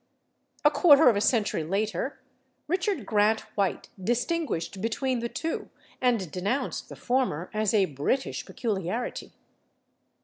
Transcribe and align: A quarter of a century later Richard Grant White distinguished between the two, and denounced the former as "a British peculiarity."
A 0.65 0.71
quarter 0.71 1.09
of 1.09 1.15
a 1.15 1.21
century 1.21 1.63
later 1.63 2.19
Richard 2.67 3.05
Grant 3.05 3.41
White 3.55 3.89
distinguished 4.03 4.81
between 4.81 5.19
the 5.19 5.29
two, 5.29 5.69
and 6.01 6.31
denounced 6.31 6.89
the 6.89 6.95
former 6.95 7.51
as 7.53 7.71
"a 7.71 7.85
British 7.85 8.43
peculiarity." 8.43 9.31